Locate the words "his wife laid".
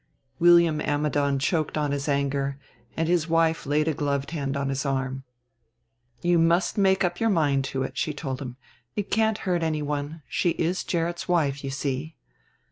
3.07-3.87